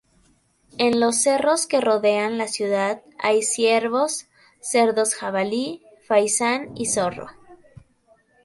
En 0.79 0.99
los 0.99 1.21
cerros 1.21 1.67
que 1.67 1.79
rodean 1.79 2.39
la 2.39 2.47
ciudad, 2.47 3.03
hay 3.19 3.43
ciervos, 3.43 4.25
cerdos 4.59 5.13
jabalí, 5.13 5.83
faisán 6.07 6.71
y 6.75 6.87
zorro. 6.87 7.27